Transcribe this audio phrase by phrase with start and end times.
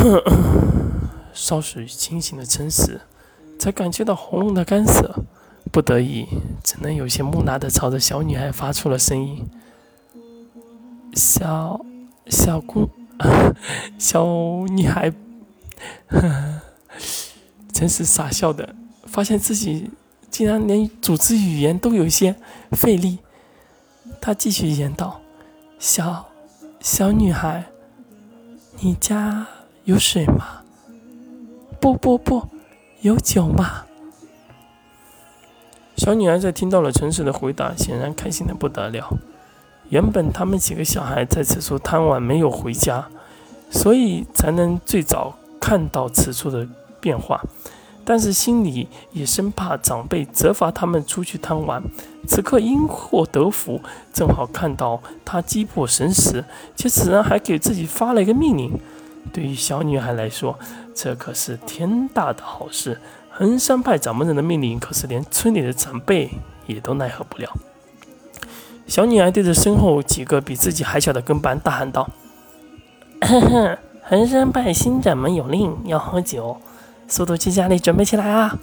[1.32, 3.00] 稍许清醒的陈实，
[3.58, 5.24] 才感觉到喉咙的干涩，
[5.70, 6.26] 不得已，
[6.62, 9.48] 只能有些木讷的朝着小女孩发出了声音
[11.14, 11.80] ：“小
[12.26, 12.88] 小姑，
[13.98, 14.24] 小
[14.68, 15.12] 女孩。”
[17.72, 18.74] 陈实傻笑的，
[19.04, 19.90] 发现自己
[20.30, 22.34] 竟然连组织语言都有些
[22.72, 23.18] 费力。
[24.20, 25.20] 他继续言道
[25.78, 26.28] ：“小
[26.80, 27.70] 小女孩，
[28.80, 29.46] 你家
[29.90, 30.62] 有水吗？
[31.80, 32.46] 不不不，
[33.00, 33.82] 有酒吗？”
[35.98, 39.12] 小女孩在听到了陈实的回答，显然开心的不得了。
[39.88, 43.08] 原本他们几个小孩在此处贪玩，没有回家，
[43.68, 46.68] 所以才能最早看到此处的
[47.00, 47.42] 变化。
[48.04, 51.82] 但是心里也生怕长辈责罚他们出去贪玩。
[52.28, 53.80] 此刻因祸得福，
[54.12, 56.44] 正好看到他击破神石，
[56.76, 58.80] 且此人还给自己发了一个命令。
[59.32, 60.58] 对于小女孩来说，
[60.94, 63.00] 这可是天大的好事。
[63.30, 66.30] 衡山派掌门人的命令，可是连村里的长辈
[66.66, 67.50] 也都奈何不了。
[68.86, 72.10] 小女孩对着身后几个比自己还小的跟班大喊道
[73.22, 76.60] ：“哼哼，衡山派新掌门有令，要喝酒。”
[77.06, 78.58] 速度去家里准备起来啊！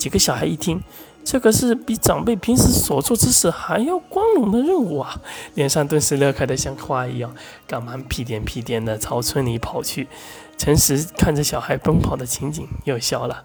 [0.00, 0.82] 几个小孩一听，
[1.22, 5.20] 这可是比长辈平时所做之事还要光荣的任务啊，
[5.54, 7.34] 脸上顿时乐开的像花一样，
[7.66, 10.08] 赶忙屁颠屁颠的朝村里跑去。
[10.56, 13.44] 陈实看着小孩奔跑的情景，又笑了，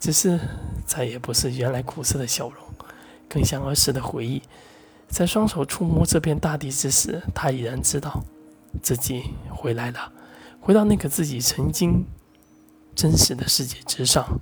[0.00, 0.40] 只是
[0.84, 2.56] 再也不是原来苦涩的笑容，
[3.28, 4.42] 更像儿时的回忆。
[5.08, 8.24] 在双手触摸这片大地之时，他已然知道
[8.82, 10.10] 自己回来了，
[10.60, 12.04] 回到那个自己曾经。
[12.96, 14.40] 真实的世界之上，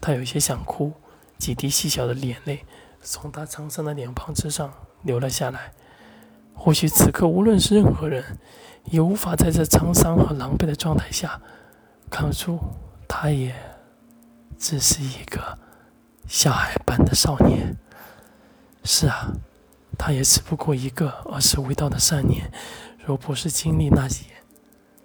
[0.00, 0.92] 他有些想哭，
[1.38, 2.64] 几滴细小的眼泪
[3.02, 5.72] 从他沧桑的脸庞之上流了下来。
[6.54, 8.38] 或许此刻，无论是任何人，
[8.84, 11.40] 也无法在这沧桑和狼狈的状态下
[12.10, 12.58] 看出，
[13.06, 13.54] 他也
[14.58, 15.58] 只是一个
[16.26, 17.76] 小孩般的少年。
[18.82, 19.32] 是啊，
[19.96, 22.50] 他也只不过一个儿时未到的少年。
[23.04, 24.24] 若不是经历那些，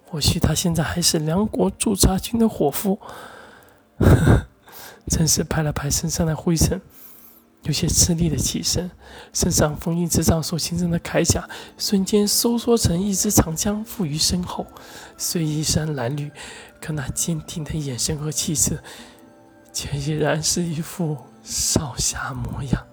[0.06, 3.00] 或许他现在还是梁国驻扎军的伙夫。
[5.08, 6.80] 陈氏拍了拍身上的灰尘，
[7.64, 8.90] 有些吃力的起身，
[9.32, 11.48] 身上封印之杖所形成的铠甲
[11.78, 14.66] 瞬间收缩成一支长枪，负于身后。
[15.16, 16.30] 虽衣衫褴褛，
[16.80, 18.82] 可那坚定的眼神和气势，
[19.72, 22.86] 却依然是一副少侠模样。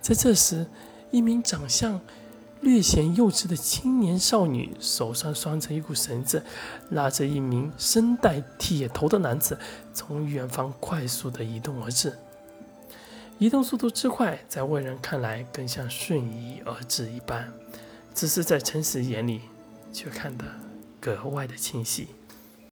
[0.00, 0.66] 在这时，
[1.10, 2.00] 一名长相……
[2.60, 6.42] 略显幼稚的青年少女，手上拴着一股绳子，
[6.90, 9.58] 拉着一名身带铁头的男子，
[9.94, 12.18] 从远方快速的移动而至。
[13.38, 17.52] 移动速度之快，在外人看来更像瞬移而至一般，
[18.12, 19.42] 只是在陈实眼里，
[19.92, 20.44] 却看得
[21.00, 22.08] 格外的清晰。